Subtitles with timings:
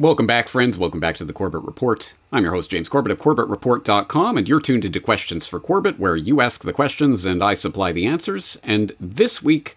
[0.00, 0.78] Welcome back, friends.
[0.78, 2.14] Welcome back to the Corbett Report.
[2.30, 6.14] I'm your host, James Corbett of CorbettReport.com, and you're tuned into Questions for Corbett, where
[6.14, 8.60] you ask the questions and I supply the answers.
[8.62, 9.76] And this week,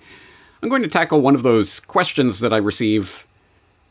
[0.62, 3.26] I'm going to tackle one of those questions that I receive,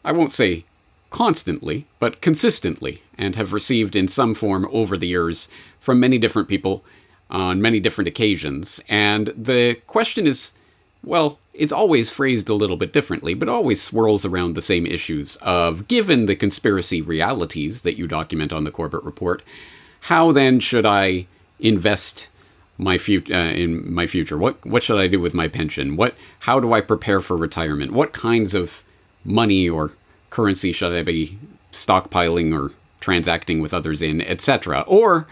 [0.04, 0.66] I won't say
[1.10, 5.48] constantly, but consistently, and have received in some form over the years
[5.80, 6.84] from many different people
[7.28, 8.80] on many different occasions.
[8.88, 10.52] And the question is
[11.02, 15.36] well, it's always phrased a little bit differently, but always swirls around the same issues
[15.36, 19.42] of given the conspiracy realities that you document on the Corbett Report,
[20.02, 21.26] how then should I
[21.58, 22.28] invest
[22.78, 24.38] my future uh, in my future?
[24.38, 25.96] What what should I do with my pension?
[25.96, 27.92] What how do I prepare for retirement?
[27.92, 28.82] What kinds of
[29.24, 29.92] money or
[30.30, 31.38] currency should I be
[31.72, 34.84] stockpiling or transacting with others in, etc.
[34.86, 35.26] Or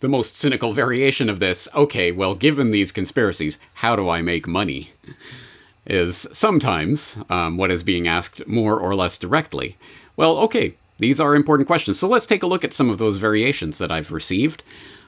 [0.00, 4.46] the most cynical variation of this, okay, well, given these conspiracies, how do I make
[4.46, 4.90] money?
[5.86, 9.76] Is sometimes um, what is being asked more or less directly.
[10.16, 11.98] Well, okay, these are important questions.
[11.98, 14.62] So let's take a look at some of those variations that I've received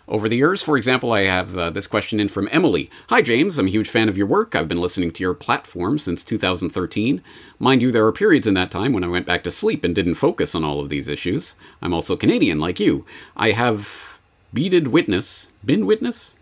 [0.09, 0.63] over the years.
[0.63, 2.91] For example, I have uh, this question in from Emily.
[3.09, 3.59] Hi, James.
[3.59, 4.55] I'm a huge fan of your work.
[4.55, 7.23] I've been listening to your platform since 2013.
[7.59, 9.95] Mind you, there are periods in that time when I went back to sleep and
[9.95, 11.55] didn't focus on all of these issues.
[11.81, 13.05] I'm also Canadian, like you.
[13.37, 14.12] I have
[14.55, 16.35] beaded witness, been witness,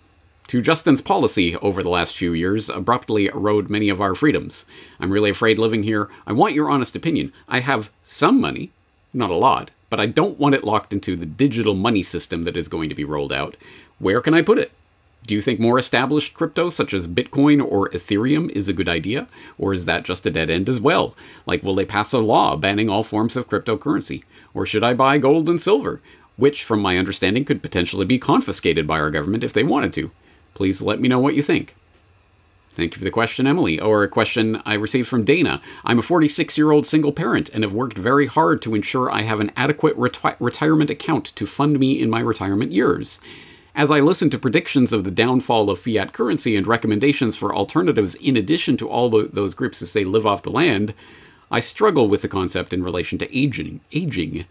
[0.48, 4.66] to Justin's policy over the last few years abruptly erode many of our freedoms.
[4.98, 6.08] I'm really afraid living here.
[6.26, 7.32] I want your honest opinion.
[7.48, 8.72] I have some money,
[9.14, 12.56] not a lot, but I don't want it locked into the digital money system that
[12.56, 13.56] is going to be rolled out.
[14.00, 14.72] Where can I put it?
[15.24, 19.28] Do you think more established crypto, such as Bitcoin or Ethereum, is a good idea?
[19.56, 21.14] Or is that just a dead end as well?
[21.46, 24.24] Like, will they pass a law banning all forms of cryptocurrency?
[24.52, 26.00] Or should I buy gold and silver?
[26.40, 30.10] Which, from my understanding, could potentially be confiscated by our government if they wanted to.
[30.54, 31.76] Please let me know what you think.
[32.70, 33.80] Thank you for the question, Emily.
[33.80, 35.60] Or a question I received from Dana.
[35.84, 39.22] I'm a 46 year old single parent and have worked very hard to ensure I
[39.22, 43.20] have an adequate reti- retirement account to fund me in my retirement years.
[43.74, 48.14] As I listen to predictions of the downfall of fiat currency and recommendations for alternatives
[48.14, 50.94] in addition to all the, those groups that say live off the land,
[51.50, 53.80] I struggle with the concept in relation to aging.
[53.92, 54.46] Aging.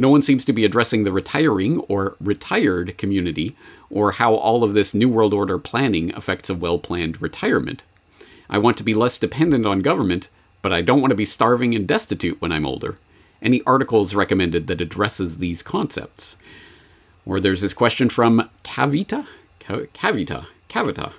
[0.00, 3.54] No one seems to be addressing the retiring or retired community
[3.90, 7.84] or how all of this New World Order planning affects a well planned retirement.
[8.48, 10.30] I want to be less dependent on government,
[10.62, 12.96] but I don't want to be starving and destitute when I'm older.
[13.42, 16.38] Any articles recommended that addresses these concepts?
[17.26, 19.26] Or there's this question from Kavita?
[19.60, 20.46] Kavita?
[20.70, 21.12] Kavita.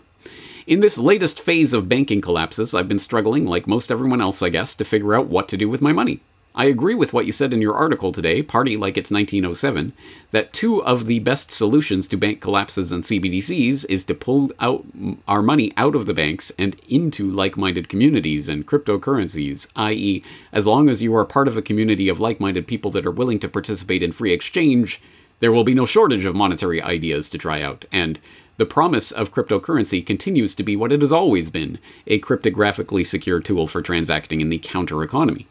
[0.65, 4.49] In this latest phase of banking collapses, I've been struggling, like most everyone else, I
[4.49, 6.21] guess, to figure out what to do with my money.
[6.53, 9.93] I agree with what you said in your article today, Party Like It's 1907,
[10.31, 14.85] that two of the best solutions to bank collapses and CBDCs is to pull out
[15.29, 20.67] our money out of the banks and into like minded communities and cryptocurrencies, i.e., as
[20.67, 23.39] long as you are part of a community of like minded people that are willing
[23.39, 25.01] to participate in free exchange,
[25.39, 27.85] there will be no shortage of monetary ideas to try out.
[27.93, 28.19] And
[28.57, 33.39] the promise of cryptocurrency continues to be what it has always been a cryptographically secure
[33.39, 35.47] tool for transacting in the counter economy.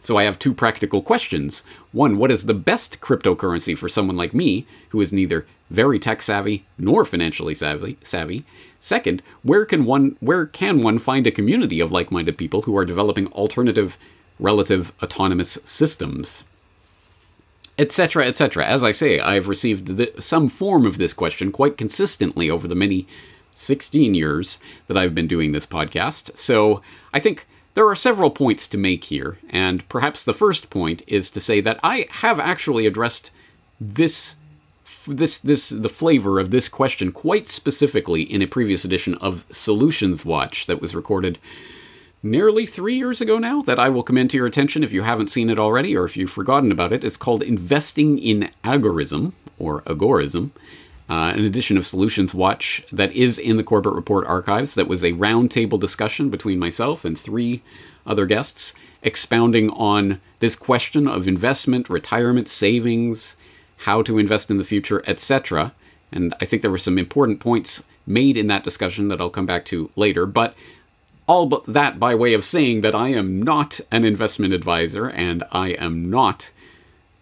[0.00, 1.64] So I have two practical questions.
[1.92, 6.22] One, what is the best cryptocurrency for someone like me, who is neither very tech
[6.22, 7.98] savvy nor financially savvy?
[8.02, 8.44] savvy?
[8.78, 12.84] Second, where can one where can one find a community of like-minded people who are
[12.84, 13.98] developing alternative
[14.38, 16.44] relative autonomous systems?
[17.78, 18.64] Etc., etc.
[18.64, 22.74] As I say, I've received the, some form of this question quite consistently over the
[22.74, 23.06] many
[23.54, 26.36] 16 years that I've been doing this podcast.
[26.36, 26.80] So
[27.12, 31.30] I think there are several points to make here, and perhaps the first point is
[31.30, 33.30] to say that I have actually addressed
[33.78, 34.36] this
[35.06, 40.24] this this the flavor of this question quite specifically in a previous edition of Solutions
[40.24, 41.38] Watch that was recorded
[42.22, 45.28] nearly three years ago now that I will commend to your attention if you haven't
[45.28, 47.04] seen it already or if you've forgotten about it.
[47.04, 50.50] It's called Investing in Agorism or Agorism
[51.08, 54.74] uh, an edition of Solutions Watch that is in the Corbett Report archives.
[54.74, 57.62] That was a roundtable discussion between myself and three
[58.06, 63.36] other guests expounding on this question of investment, retirement, savings,
[63.78, 65.72] how to invest in the future, etc.
[66.10, 69.46] And I think there were some important points made in that discussion that I'll come
[69.46, 70.26] back to later.
[70.26, 70.54] But
[71.26, 75.42] all but that by way of saying that I am not an investment advisor and
[75.50, 76.52] I am not,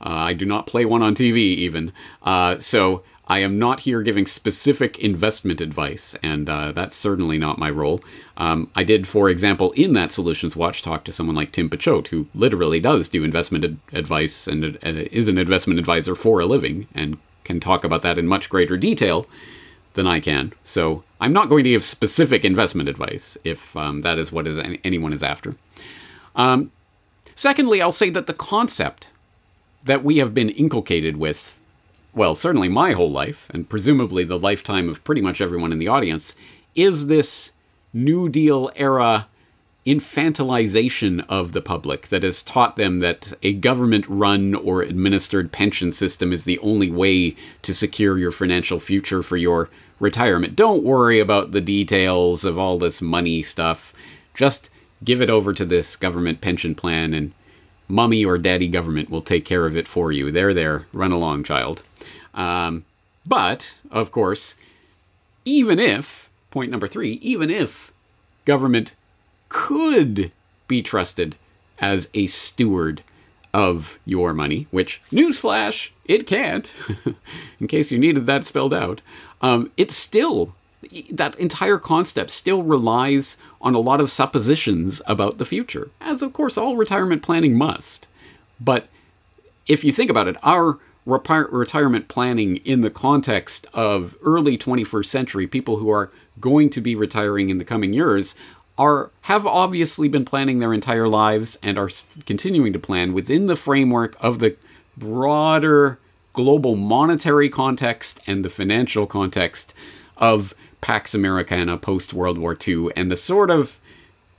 [0.01, 1.93] uh, I do not play one on TV even.
[2.23, 7.59] Uh, so I am not here giving specific investment advice, and uh, that's certainly not
[7.59, 8.01] my role.
[8.37, 12.09] Um, I did, for example, in that Solutions Watch, talk to someone like Tim Picciott,
[12.09, 16.47] who literally does do investment ad- advice and uh, is an investment advisor for a
[16.47, 19.27] living, and can talk about that in much greater detail
[19.95, 20.53] than I can.
[20.63, 24.59] So I'm not going to give specific investment advice if um, that is what is
[24.85, 25.55] anyone is after.
[26.37, 26.73] Um,
[27.35, 29.09] secondly, I'll say that the concept
[29.85, 31.61] that we have been inculcated with,
[32.15, 35.89] well, certainly my whole life, and presumably the lifetime of pretty much everyone in the
[35.89, 36.35] audience,
[36.75, 37.53] is this
[37.93, 39.29] New Deal era
[39.87, 45.93] infantilization of the public that has taught them that a government run or administered pension
[45.93, 49.69] system is the only way to secure your financial future for your
[50.01, 50.57] retirement.
[50.57, 53.93] Don't worry about the details of all this money stuff.
[54.33, 54.71] Just
[55.05, 57.33] give it over to this government pension plan and
[57.87, 60.31] mummy or daddy government will take care of it for you.
[60.31, 61.83] There, there, run along, child.
[62.35, 62.85] Um,
[63.27, 64.57] but, of course,
[65.45, 67.93] even if, point number three, even if
[68.45, 68.95] government
[69.49, 70.33] could
[70.69, 71.37] be trusted
[71.79, 73.03] as a steward
[73.53, 76.75] of your money, which, newsflash, it can't,
[77.61, 79.01] in case you needed that spelled out,
[79.41, 80.55] um, it's still,
[81.11, 86.33] that entire concept still relies on a lot of suppositions about the future, as of
[86.33, 88.07] course all retirement planning must.
[88.61, 88.89] But
[89.67, 95.47] if you think about it, our retirement planning in the context of early 21st century
[95.47, 96.11] people who are
[96.41, 98.35] going to be retiring in the coming years
[98.79, 101.91] are have obviously been planning their entire lives and are
[102.27, 104.57] continuing to plan within the framework of the
[104.97, 105.99] broader
[106.33, 109.73] global monetary context and the financial context
[110.17, 113.79] of Pax Americana post World War II and the sort of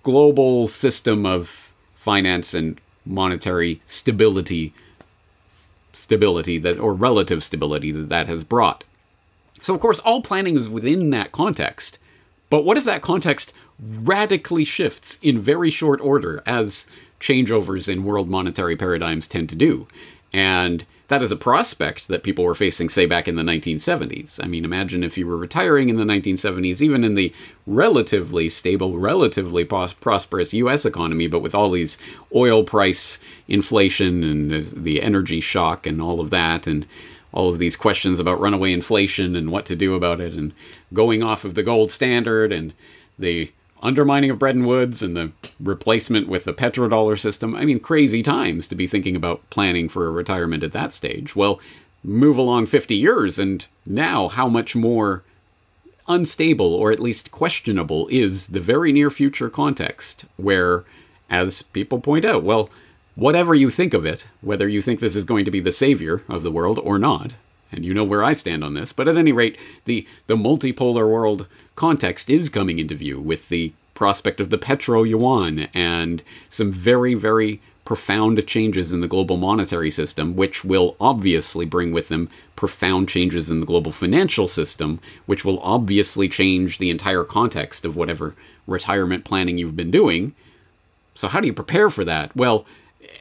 [0.03, 4.73] global system of finance and monetary stability
[5.95, 8.83] stability that or relative stability that that has brought.
[9.62, 12.00] So of course all planning is within that context.
[12.50, 16.88] But what if that context radically shifts in very short order, as
[17.19, 19.88] changeovers in world monetary paradigms tend to do.
[20.31, 24.44] And that is a prospect that people were facing, say, back in the 1970s.
[24.44, 27.31] I mean, imagine if you were retiring in the 1970s, even in the
[27.68, 31.98] relatively stable, relatively pros- prosperous US economy, but with all these
[32.34, 36.88] oil price inflation and the energy shock and all of that, and
[37.31, 40.54] all of these questions about runaway inflation and what to do about it, and
[40.94, 42.74] going off of the gold standard and
[43.19, 43.52] the
[43.85, 47.55] undermining of Bretton Woods and the replacement with the petrodollar system.
[47.55, 51.35] I mean, crazy times to be thinking about planning for a retirement at that stage.
[51.35, 51.59] Well,
[52.03, 55.23] move along 50 years, and now how much more
[56.07, 60.83] unstable or at least questionable is the very near future context where,
[61.29, 62.69] as people point out, well,
[63.15, 66.23] whatever you think of it, whether you think this is going to be the savior
[66.27, 67.35] of the world or not,
[67.71, 71.09] and you know where I stand on this, but at any rate, the, the multipolar
[71.09, 76.72] world context is coming into view with the prospect of the petro yuan and some
[76.72, 82.27] very, very profound changes in the global monetary system, which will obviously bring with them
[82.56, 87.95] profound changes in the global financial system, which will obviously change the entire context of
[87.95, 88.36] whatever
[88.66, 90.33] retirement planning you've been doing.
[91.13, 92.36] So, how do you prepare for that?
[92.36, 92.66] Well,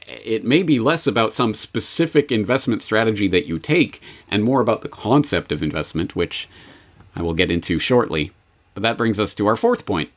[0.07, 4.81] it may be less about some specific investment strategy that you take and more about
[4.81, 6.49] the concept of investment, which
[7.15, 8.31] I will get into shortly.
[8.75, 10.11] But that brings us to our fourth point.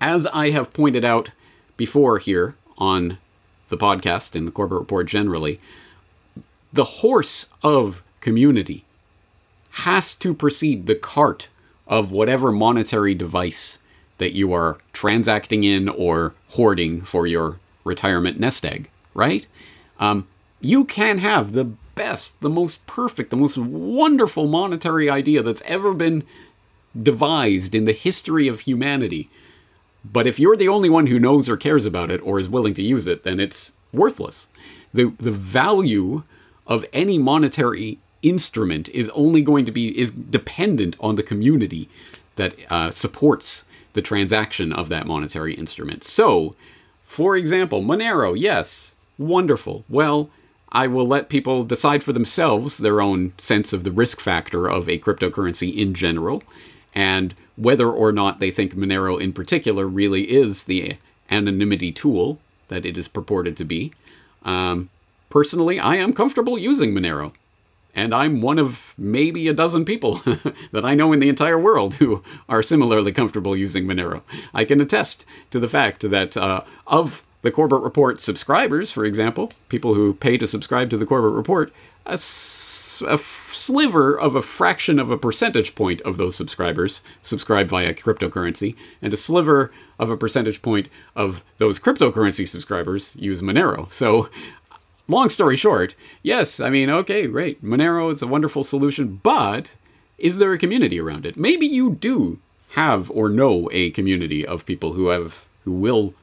[0.00, 1.30] As I have pointed out
[1.76, 3.18] before here on
[3.68, 5.60] the podcast and the Corbett Report generally,
[6.72, 8.84] the horse of community
[9.70, 11.48] has to precede the cart
[11.86, 13.78] of whatever monetary device
[14.18, 19.46] that you are transacting in or hoarding for your retirement nest egg, right?
[20.00, 20.26] Um,
[20.60, 25.94] you can have the best, the most perfect, the most wonderful monetary idea that's ever
[25.94, 26.24] been
[27.02, 29.28] devised in the history of humanity.
[30.04, 32.74] But if you're the only one who knows or cares about it or is willing
[32.74, 34.48] to use it, then it's worthless.
[34.94, 36.22] The the value
[36.66, 41.88] of any monetary instrument is only going to be is dependent on the community
[42.36, 46.04] that uh, supports the transaction of that monetary instrument.
[46.04, 46.54] So,
[47.04, 49.84] for example, Monero, yes, wonderful.
[49.88, 50.30] Well,
[50.70, 54.88] I will let people decide for themselves their own sense of the risk factor of
[54.88, 56.42] a cryptocurrency in general
[56.96, 60.96] and whether or not they think Monero in particular really is the
[61.30, 62.38] anonymity tool
[62.68, 63.92] that it is purported to be.
[64.44, 64.88] Um,
[65.28, 67.32] personally, I am comfortable using Monero.
[67.94, 70.16] And I'm one of maybe a dozen people
[70.72, 74.20] that I know in the entire world who are similarly comfortable using Monero.
[74.52, 79.52] I can attest to the fact that uh, of the Corbett Report subscribers, for example,
[79.70, 81.72] people who pay to subscribe to the Corbett Report,
[82.04, 82.18] a
[83.04, 83.18] a
[83.56, 89.12] sliver of a fraction of a percentage point of those subscribers subscribe via cryptocurrency, and
[89.12, 93.90] a sliver of a percentage point of those cryptocurrency subscribers use Monero.
[93.90, 94.28] So,
[95.08, 97.64] long story short, yes, I mean, okay, great.
[97.64, 99.74] Monero is a wonderful solution, but
[100.18, 101.36] is there a community around it?
[101.36, 102.38] Maybe you do
[102.70, 106.14] have or know a community of people who have who will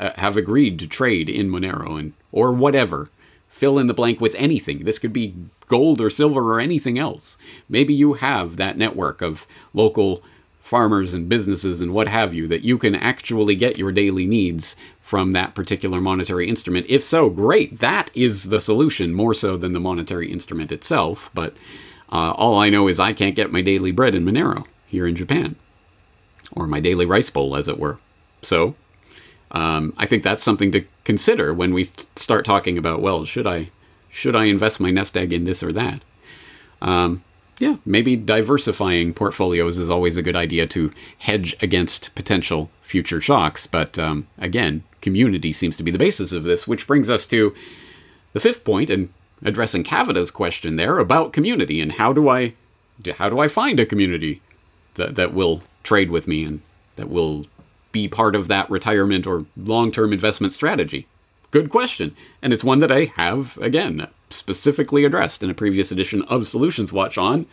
[0.00, 3.10] uh, have agreed to trade in Monero and or whatever
[3.52, 4.82] fill in the blank with anything.
[4.82, 5.34] This could be
[5.66, 7.36] gold or silver or anything else.
[7.68, 10.24] Maybe you have that network of local
[10.58, 14.74] farmers and businesses and what have you that you can actually get your daily needs
[15.00, 16.86] from that particular monetary instrument.
[16.88, 17.78] If so, great.
[17.80, 21.30] That is the solution more so than the monetary instrument itself.
[21.34, 21.54] But
[22.10, 25.14] uh, all I know is I can't get my daily bread in Monero here in
[25.14, 25.56] Japan,
[26.56, 27.98] or my daily rice bowl, as it were.
[28.40, 28.74] So
[29.52, 33.70] um, I think that's something to consider when we start talking about well, should I
[34.10, 36.02] should I invest my nest egg in this or that?
[36.80, 37.22] Um,
[37.58, 40.90] yeah, maybe diversifying portfolios is always a good idea to
[41.20, 43.66] hedge against potential future shocks.
[43.66, 47.54] But um, again, community seems to be the basis of this, which brings us to
[48.32, 49.10] the fifth point and
[49.44, 52.54] addressing Kavita's question there about community and how do I
[53.18, 54.40] how do I find a community
[54.94, 56.62] that that will trade with me and
[56.96, 57.46] that will
[57.92, 61.06] be part of that retirement or long-term investment strategy?
[61.50, 66.22] Good question, and it's one that I have again specifically addressed in a previous edition
[66.22, 67.46] of Solutions Watch on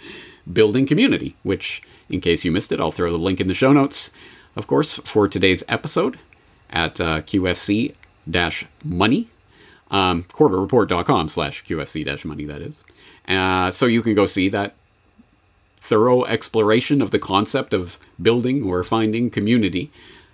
[0.51, 3.73] building community, which, in case you missed it, I'll throw the link in the show
[3.73, 4.11] notes,
[4.55, 6.17] of course, for today's episode
[6.69, 7.95] at uh, QFC
[8.83, 9.29] money,
[9.91, 12.83] um, corbettreport.com slash QFC money, that is.
[13.27, 14.75] Uh, so you can go see that
[15.77, 19.91] thorough exploration of the concept of building or finding community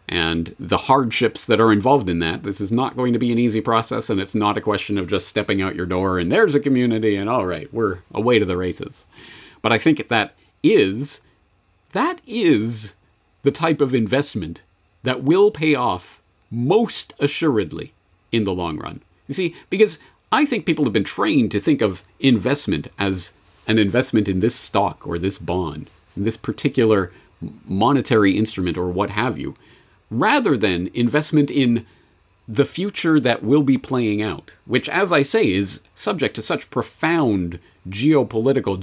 [0.07, 2.43] and the hardships that are involved in that.
[2.43, 5.07] This is not going to be an easy process, and it's not a question of
[5.07, 8.45] just stepping out your door and there's a community and all right, we're away to
[8.45, 9.07] the races.
[9.61, 10.33] But I think that
[10.63, 11.21] is
[11.93, 12.93] that is
[13.43, 14.63] the type of investment
[15.03, 16.21] that will pay off
[16.51, 17.93] most assuredly
[18.31, 19.01] in the long run.
[19.27, 19.97] You see, because
[20.31, 23.33] I think people have been trained to think of investment as
[23.67, 27.11] an investment in this stock or this bond, in this particular
[27.67, 29.55] monetary instrument or what have you
[30.09, 31.85] rather than investment in
[32.47, 36.69] the future that will be playing out, which, as I say, is subject to such
[36.69, 37.59] profound
[37.89, 38.77] geopolitical,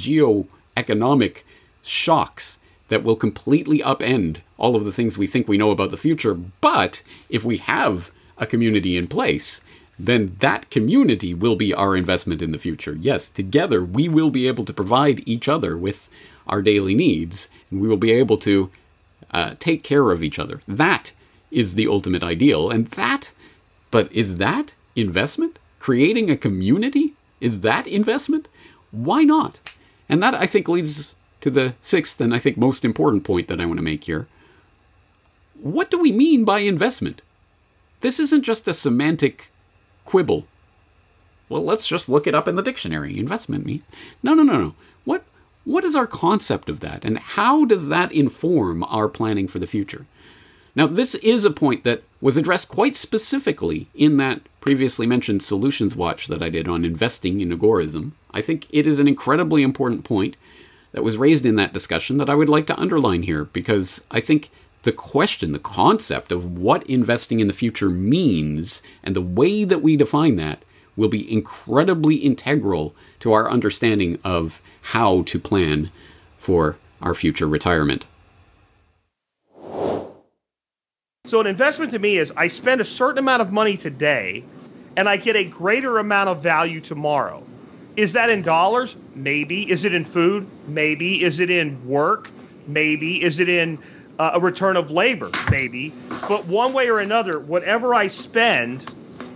[0.77, 1.43] geoeconomic
[1.83, 5.97] shocks that will completely upend all of the things we think we know about the
[5.97, 6.35] future.
[6.35, 9.63] But if we have a community in place,
[9.99, 12.97] then that community will be our investment in the future.
[12.99, 16.11] Yes, together we will be able to provide each other with
[16.47, 18.71] our daily needs, and we will be able to
[19.33, 20.61] uh, take care of each other.
[20.67, 21.13] That
[21.51, 22.71] is the ultimate ideal.
[22.71, 23.33] And that,
[23.91, 25.59] but is that investment?
[25.79, 27.15] Creating a community?
[27.41, 28.49] Is that investment?
[28.91, 29.61] Why not?
[30.09, 33.61] And that, I think, leads to the sixth and I think most important point that
[33.61, 34.29] I want to make here.
[35.55, 37.23] What do we mean by investment?
[38.01, 39.53] This isn't just a semantic
[40.05, 40.47] quibble.
[41.49, 43.19] Well, let's just look it up in the dictionary.
[43.19, 43.83] Investment mean?
[44.23, 44.75] No, no, no, no.
[45.65, 49.67] What is our concept of that and how does that inform our planning for the
[49.67, 50.07] future?
[50.75, 55.97] Now, this is a point that was addressed quite specifically in that previously mentioned solutions
[55.97, 58.13] watch that I did on investing in agorism.
[58.33, 60.37] I think it is an incredibly important point
[60.93, 64.21] that was raised in that discussion that I would like to underline here because I
[64.21, 64.51] think
[64.83, 69.83] the question, the concept of what investing in the future means and the way that
[69.83, 70.65] we define that
[70.97, 75.91] will be incredibly integral to our understanding of how to plan
[76.37, 78.07] for our future retirement.
[81.25, 84.45] So an investment to me is I spend a certain amount of money today
[84.97, 87.43] and I get a greater amount of value tomorrow.
[87.97, 88.97] Is that in dollars?
[89.15, 89.71] Maybe.
[89.71, 90.47] Is it in food?
[90.67, 91.23] Maybe.
[91.23, 92.31] Is it in work?
[92.67, 93.23] Maybe.
[93.23, 93.79] Is it in
[94.19, 95.31] uh, a return of labor?
[95.51, 95.93] Maybe.
[96.29, 98.85] But one way or another, whatever I spend,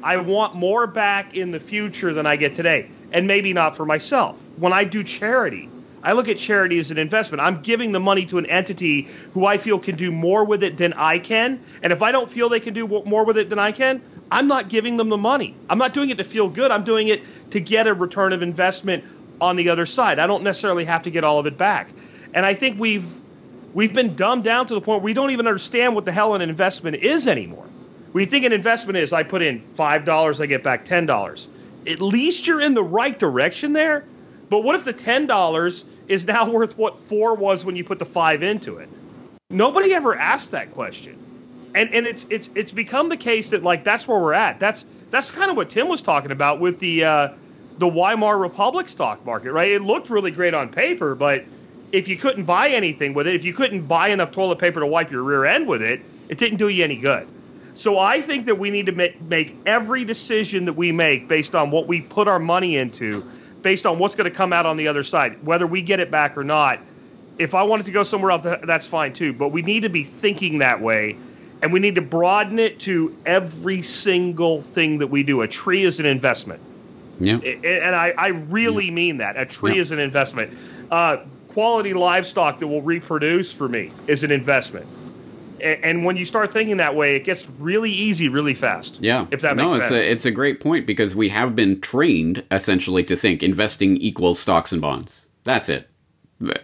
[0.02, 2.90] I want more back in the future than I get today.
[3.12, 4.36] And maybe not for myself.
[4.56, 5.68] When I do charity,
[6.02, 7.40] I look at charity as an investment.
[7.40, 10.76] I'm giving the money to an entity who I feel can do more with it
[10.76, 11.60] than I can.
[11.82, 14.46] And if I don't feel they can do more with it than I can, I'm
[14.46, 15.54] not giving them the money.
[15.68, 16.70] I'm not doing it to feel good.
[16.70, 19.04] I'm doing it to get a return of investment
[19.40, 20.18] on the other side.
[20.18, 21.90] I don't necessarily have to get all of it back.
[22.34, 23.06] And I think we've
[23.74, 26.34] we've been dumbed down to the point where we don't even understand what the hell
[26.34, 27.66] an investment is anymore.
[28.12, 31.48] We think an investment is I put in five dollars, I get back ten dollars.
[31.86, 34.04] At least you're in the right direction there.
[34.48, 37.98] But what if the ten dollars is now worth what four was when you put
[37.98, 38.88] the five into it.
[39.50, 41.18] Nobody ever asked that question.
[41.74, 44.58] And and it's it's it's become the case that like that's where we're at.
[44.58, 47.28] That's that's kind of what Tim was talking about with the uh,
[47.78, 49.70] the Weimar Republic stock market, right?
[49.70, 51.44] It looked really great on paper, but
[51.92, 54.86] if you couldn't buy anything with it, if you couldn't buy enough toilet paper to
[54.86, 57.28] wipe your rear end with it, it didn't do you any good.
[57.76, 61.54] So I think that we need to make, make every decision that we make based
[61.54, 63.22] on what we put our money into
[63.66, 66.10] based on what's going to come out on the other side, whether we get it
[66.10, 66.78] back or not.
[67.36, 69.32] If I wanted to go somewhere else, that's fine too.
[69.32, 71.16] But we need to be thinking that way,
[71.60, 75.42] and we need to broaden it to every single thing that we do.
[75.42, 76.60] A tree is an investment.
[77.18, 77.38] Yeah.
[77.38, 78.92] And I, I really yeah.
[78.92, 79.36] mean that.
[79.36, 79.80] A tree yeah.
[79.80, 80.56] is an investment.
[80.90, 81.18] Uh,
[81.48, 84.86] quality livestock that will reproduce for me is an investment.
[85.60, 88.98] And when you start thinking that way, it gets really easy, really fast.
[89.02, 90.00] Yeah, if that no, makes it's sense.
[90.00, 94.38] a it's a great point because we have been trained essentially to think investing equals
[94.38, 95.26] stocks and bonds.
[95.44, 95.88] That's it.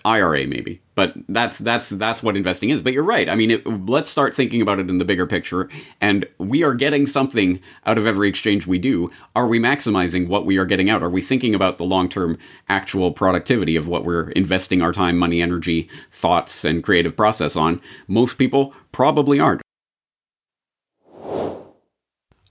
[0.04, 2.82] IRA maybe, but that's that's that's what investing is.
[2.82, 3.26] But you're right.
[3.26, 5.70] I mean, it, let's start thinking about it in the bigger picture.
[5.98, 9.10] And we are getting something out of every exchange we do.
[9.34, 11.02] Are we maximizing what we are getting out?
[11.02, 12.36] Are we thinking about the long term
[12.68, 17.80] actual productivity of what we're investing our time, money, energy, thoughts, and creative process on?
[18.08, 19.62] Most people probably aren't.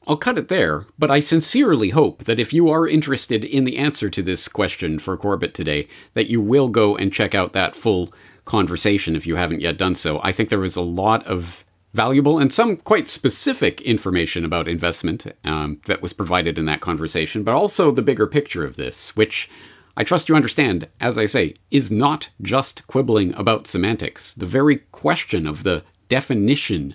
[0.08, 3.78] I'll cut it there, but I sincerely hope that if you are interested in the
[3.78, 7.76] answer to this question for Corbett today, that you will go and check out that
[7.76, 8.12] full
[8.44, 10.20] conversation if you haven't yet done so.
[10.24, 15.28] I think there was a lot of valuable and some quite specific information about investment
[15.44, 19.50] um, that was provided in that conversation, but also the bigger picture of this, which
[19.96, 24.34] I trust you understand, as I say, is not just quibbling about semantics.
[24.34, 26.94] The very question of the definition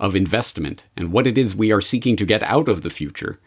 [0.00, 3.38] of investment and what it is we are seeking to get out of the future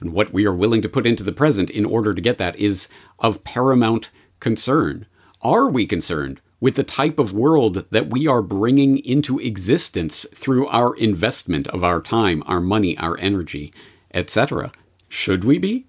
[0.00, 2.56] and what we are willing to put into the present in order to get that
[2.56, 2.88] is
[3.18, 5.04] of paramount concern.
[5.42, 10.66] Are we concerned with the type of world that we are bringing into existence through
[10.68, 13.70] our investment of our time, our money, our energy,
[14.14, 14.72] etc.?
[15.10, 15.88] Should we be?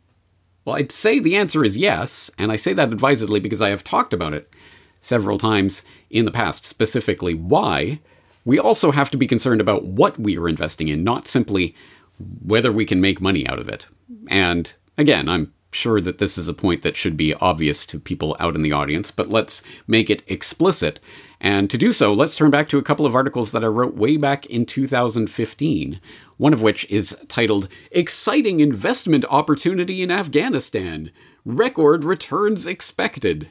[0.65, 3.85] Well, I'd say the answer is yes, and I say that advisedly because I have
[3.85, 4.53] talked about it
[4.99, 8.01] several times in the past, specifically why
[8.45, 11.75] we also have to be concerned about what we are investing in, not simply
[12.43, 13.87] whether we can make money out of it.
[14.27, 18.35] And again, I'm sure that this is a point that should be obvious to people
[18.39, 20.99] out in the audience, but let's make it explicit.
[21.39, 23.95] And to do so, let's turn back to a couple of articles that I wrote
[23.95, 26.01] way back in 2015,
[26.37, 31.11] one of which is titled Exciting Investment Opportunity in Afghanistan
[31.45, 33.49] Record Returns Expected.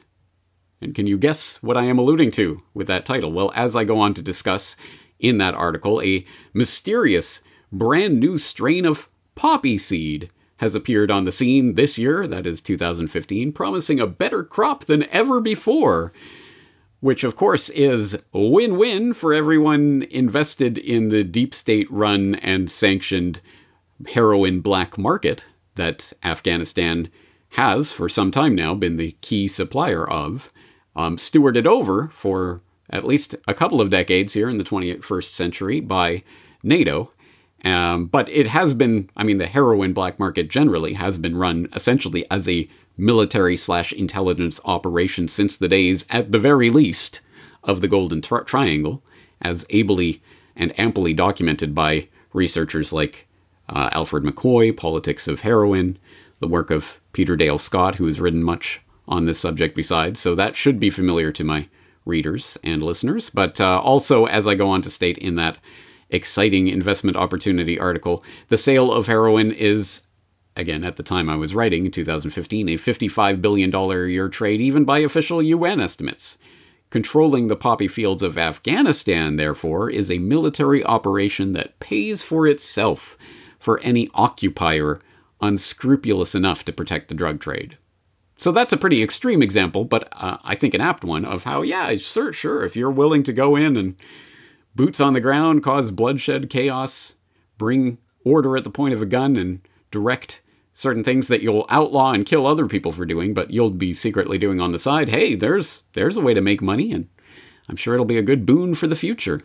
[0.81, 3.31] And can you guess what I am alluding to with that title?
[3.31, 4.75] Well, as I go on to discuss
[5.19, 11.31] in that article, a mysterious brand new strain of poppy seed has appeared on the
[11.31, 16.11] scene this year, that is 2015, promising a better crop than ever before.
[16.99, 22.69] Which, of course, is win win for everyone invested in the deep state run and
[22.69, 23.39] sanctioned
[24.09, 27.09] heroin black market that Afghanistan
[27.51, 30.51] has for some time now been the key supplier of
[30.95, 35.79] um, stewarded over for at least a couple of decades here in the 21st century
[35.79, 36.23] by
[36.63, 37.09] NATO.
[37.63, 41.67] Um, but it has been, I mean, the heroin black market generally has been run
[41.73, 47.21] essentially as a military slash intelligence operation since the days, at the very least,
[47.63, 49.03] of the Golden tri- Triangle,
[49.41, 50.21] as ably
[50.55, 53.27] and amply documented by researchers like
[53.67, 55.97] uh, Alfred McCoy, Politics of Heroin,
[56.39, 60.35] the work of Peter Dale Scott, who has written much on this subject besides, so
[60.35, 61.67] that should be familiar to my
[62.05, 63.29] readers and listeners.
[63.29, 65.57] But uh, also, as I go on to state in that
[66.09, 70.03] exciting investment opportunity article, the sale of heroin is,
[70.55, 74.61] again, at the time I was writing in 2015, a $55 billion a year trade,
[74.61, 76.37] even by official UN estimates.
[76.89, 83.15] Controlling the poppy fields of Afghanistan, therefore, is a military operation that pays for itself
[83.59, 84.99] for any occupier
[85.39, 87.77] unscrupulous enough to protect the drug trade.
[88.39, 91.61] So that's a pretty extreme example, but uh, I think an apt one of how,
[91.61, 93.97] yeah, sure, sure, if you're willing to go in and
[94.73, 97.17] boots on the ground, cause bloodshed, chaos,
[97.57, 99.59] bring order at the point of a gun, and
[99.91, 100.41] direct
[100.73, 104.37] certain things that you'll outlaw and kill other people for doing, but you'll be secretly
[104.37, 105.09] doing on the side.
[105.09, 107.09] Hey, there's there's a way to make money, and
[107.67, 109.41] I'm sure it'll be a good boon for the future.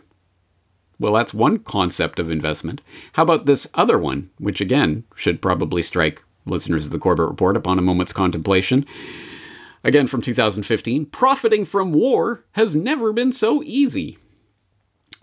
[0.97, 2.81] Well, that's one concept of investment.
[3.13, 7.57] How about this other one, which again should probably strike listeners of the Corbett Report
[7.57, 8.85] upon a moment's contemplation.
[9.83, 14.17] Again from 2015 Profiting from war has never been so easy.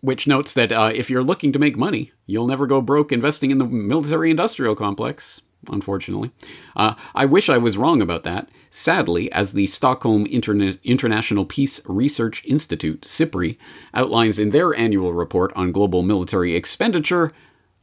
[0.00, 3.50] Which notes that uh, if you're looking to make money, you'll never go broke investing
[3.50, 6.32] in the military industrial complex, unfortunately.
[6.74, 8.48] Uh, I wish I was wrong about that.
[8.68, 13.58] Sadly, as the Stockholm Interna- International Peace Research Institute, SIPRI,
[13.94, 17.30] outlines in their annual report on global military expenditure,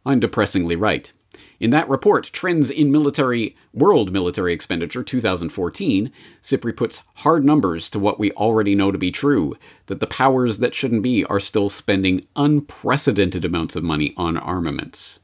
[0.05, 1.13] I'm depressingly right.
[1.59, 7.99] In that report, Trends in Military World Military Expenditure 2014, SIPRI puts hard numbers to
[7.99, 11.69] what we already know to be true that the powers that shouldn't be are still
[11.69, 15.19] spending unprecedented amounts of money on armaments.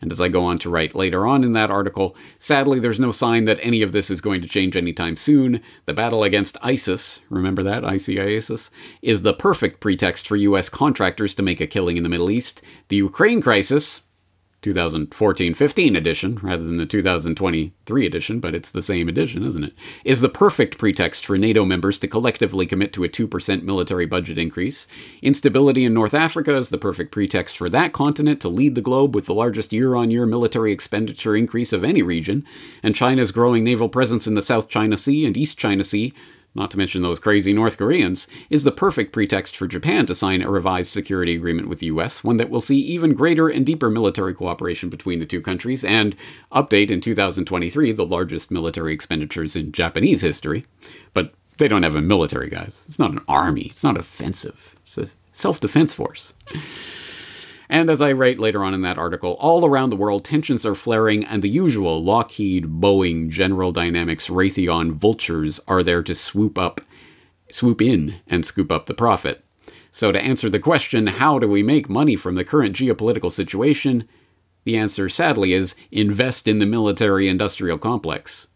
[0.00, 3.10] And as I go on to write later on in that article, sadly, there's no
[3.10, 5.62] sign that any of this is going to change anytime soon.
[5.86, 8.70] The battle against ISIS, remember that, ISIS,
[9.00, 12.60] is the perfect pretext for US contractors to make a killing in the Middle East.
[12.88, 14.02] The Ukraine crisis,
[14.64, 19.74] 2014-15 edition rather than the 2023 edition, but it's the same edition, isn't it?
[20.04, 24.38] Is the perfect pretext for NATO members to collectively commit to a 2% military budget
[24.38, 24.86] increase.
[25.20, 29.14] Instability in North Africa is the perfect pretext for that continent to lead the globe
[29.14, 32.46] with the largest year-on-year military expenditure increase of any region,
[32.82, 36.14] and China's growing naval presence in the South China Sea and East China Sea
[36.54, 40.42] not to mention those crazy North Koreans, is the perfect pretext for Japan to sign
[40.42, 43.90] a revised security agreement with the US, one that will see even greater and deeper
[43.90, 46.14] military cooperation between the two countries, and
[46.52, 50.66] update in 2023 the largest military expenditures in Japanese history.
[51.12, 52.82] But they don't have a military, guys.
[52.86, 56.32] It's not an army, it's not offensive, it's a self defense force.
[57.68, 60.74] And as I write later on in that article, all around the world tensions are
[60.74, 66.80] flaring, and the usual Lockheed, Boeing, General Dynamics, Raytheon vultures are there to swoop up,
[67.50, 69.44] swoop in, and scoop up the profit.
[69.90, 74.08] So, to answer the question, how do we make money from the current geopolitical situation?
[74.64, 78.48] The answer, sadly, is invest in the military industrial complex.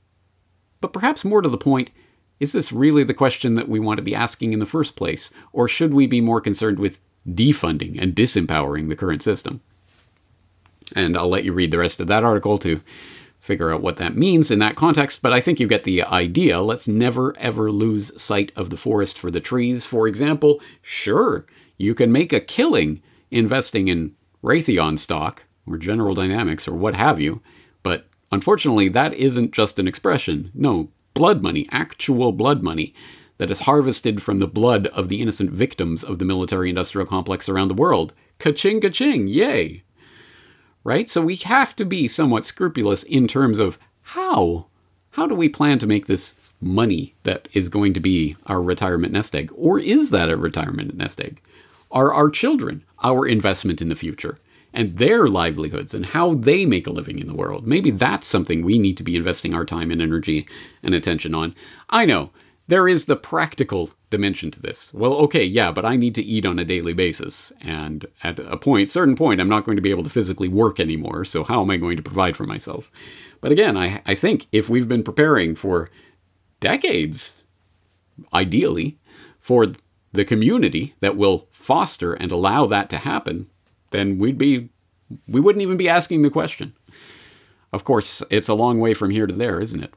[0.80, 1.90] But perhaps more to the point,
[2.40, 5.32] is this really the question that we want to be asking in the first place?
[5.52, 9.60] Or should we be more concerned with defunding and disempowering the current system.
[10.94, 12.80] And I'll let you read the rest of that article to
[13.40, 16.60] figure out what that means in that context, but I think you get the idea.
[16.60, 19.84] Let's never ever lose sight of the forest for the trees.
[19.84, 26.66] For example, sure, you can make a killing investing in Raytheon stock or General Dynamics
[26.66, 27.40] or what have you,
[27.82, 30.50] but unfortunately, that isn't just an expression.
[30.52, 32.92] No, blood money, actual blood money
[33.38, 37.48] that is harvested from the blood of the innocent victims of the military industrial complex
[37.48, 38.12] around the world.
[38.38, 39.82] Ka-ching, ka-ching, yay!
[40.84, 41.08] Right?
[41.08, 44.66] So we have to be somewhat scrupulous in terms of how.
[45.10, 49.12] How do we plan to make this money that is going to be our retirement
[49.12, 49.50] nest egg?
[49.54, 51.40] Or is that a retirement nest egg?
[51.90, 54.38] Are our children our investment in the future?
[54.74, 57.66] and their livelihoods and how they make a living in the world.
[57.66, 60.46] Maybe that's something we need to be investing our time and energy
[60.82, 61.54] and attention on.
[61.88, 62.30] I know
[62.68, 64.92] there is the practical dimension to this.
[64.92, 67.50] Well, okay, yeah, but I need to eat on a daily basis.
[67.62, 70.78] And at a point, certain point, I'm not going to be able to physically work
[70.78, 71.24] anymore.
[71.24, 72.92] So how am I going to provide for myself?
[73.40, 75.88] But again, I, I think if we've been preparing for
[76.60, 77.42] decades,
[78.34, 78.98] ideally,
[79.38, 79.72] for
[80.12, 83.48] the community that will foster and allow that to happen,
[83.90, 84.68] then we'd be
[85.26, 86.74] we wouldn't even be asking the question.
[87.72, 89.94] Of course, it's a long way from here to there, isn't it?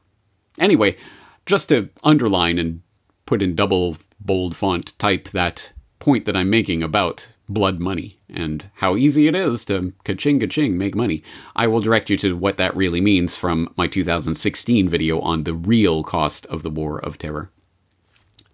[0.58, 0.96] Anyway,
[1.46, 2.82] just to underline and
[3.26, 8.70] put in double bold font type that point that I'm making about blood money and
[8.76, 11.22] how easy it is to ka-ching ka-ching make money.
[11.54, 15.54] I will direct you to what that really means from my 2016 video on the
[15.54, 17.50] real cost of the war of terror.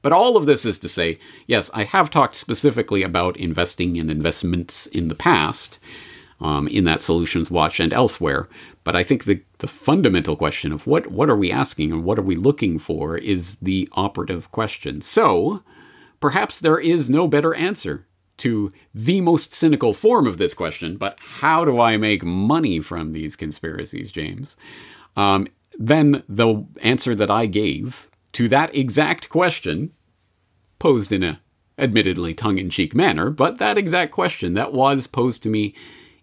[0.02, 4.10] But all of this is to say, yes, I have talked specifically about investing in
[4.10, 5.78] investments in the past,
[6.40, 8.48] um, in that Solutions Watch and elsewhere.
[8.88, 12.18] But I think the, the fundamental question of what, what are we asking and what
[12.18, 15.02] are we looking for is the operative question.
[15.02, 15.62] So
[16.20, 18.06] perhaps there is no better answer
[18.38, 23.12] to the most cynical form of this question, but how do I make money from
[23.12, 24.56] these conspiracies, James?
[25.18, 25.48] Um,
[25.78, 29.92] then the answer that I gave to that exact question,
[30.78, 31.42] posed in a
[31.76, 35.74] admittedly tongue-in-cheek manner, but that exact question that was posed to me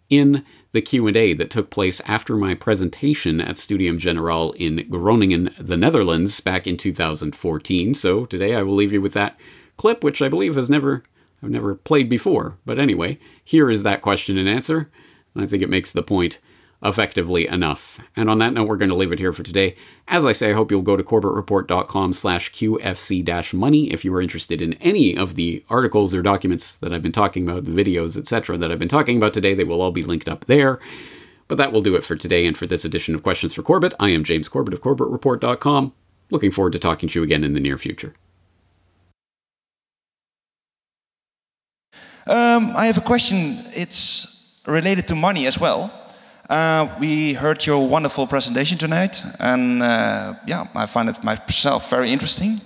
[0.10, 0.44] in
[0.76, 6.42] the Q&A that took place after my presentation at Studium General in Groningen, the Netherlands
[6.42, 7.96] back in 2014.
[7.96, 9.40] So today I will leave you with that
[9.78, 11.04] clip which I believe has never
[11.42, 12.58] I've never played before.
[12.66, 14.90] But anyway, here is that question and answer.
[15.34, 16.40] And I think it makes the point
[16.86, 18.00] effectively enough.
[18.16, 19.76] And on that note, we're going to leave it here for today.
[20.08, 24.62] As I say, I hope you'll go to corbettreport.com slash QFC-money if you are interested
[24.62, 28.58] in any of the articles or documents that I've been talking about, the videos, etc.
[28.58, 29.56] that I've been talking about today.
[29.56, 30.80] They will all be linked up there.
[31.48, 33.94] But that will do it for today and for this edition of Questions for Corbett.
[34.00, 35.94] I am James Corbett of CorbettReport.com.
[36.32, 38.16] Looking forward to talking to you again in the near future.
[42.28, 43.60] Um, I have a question.
[43.76, 46.05] It's related to money as well.
[46.50, 52.12] Uh, we heard your wonderful presentation tonight, and uh, yeah, I find it myself very
[52.12, 52.62] interesting.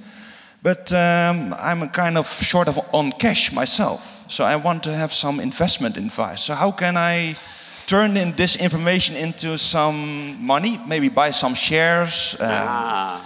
[0.62, 5.14] But um, I'm kind of short of on cash myself, so I want to have
[5.14, 6.44] some investment advice.
[6.44, 7.36] So how can I
[7.88, 10.78] turn in this information into some money?
[10.86, 12.36] Maybe buy some shares.
[12.38, 13.26] Um, ah.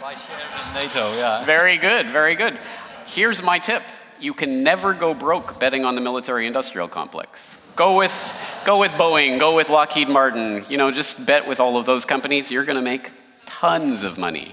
[0.00, 1.16] Buy shares in NATO.
[1.18, 1.44] Yeah.
[1.44, 2.06] Very good.
[2.06, 2.58] Very good.
[3.04, 3.82] Here's my tip:
[4.18, 7.58] you can never go broke betting on the military-industrial complex.
[7.80, 11.78] Go with, go with Boeing, go with Lockheed Martin, you know, just bet with all
[11.78, 12.50] of those companies.
[12.50, 13.10] You're going to make
[13.46, 14.52] tons of money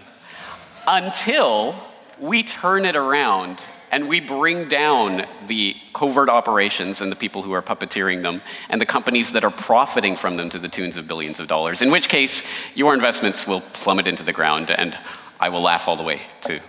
[0.87, 1.75] until
[2.21, 3.59] we turn it around
[3.91, 8.79] and we bring down the covert operations and the people who are puppeteering them and
[8.79, 11.91] the companies that are profiting from them to the tunes of billions of dollars, in
[11.91, 12.43] which case
[12.75, 14.97] your investments will plummet into the ground and
[15.37, 16.61] I will laugh all the way to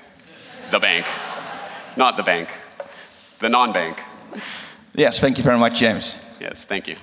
[0.72, 1.06] the bank.
[1.96, 2.50] Not the bank,
[3.38, 4.02] the non bank.
[4.96, 6.16] Yes, thank you very much, James.
[6.40, 6.96] Yes, thank you.